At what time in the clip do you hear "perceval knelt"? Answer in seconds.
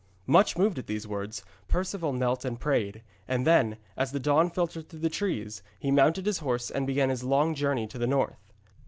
1.67-2.43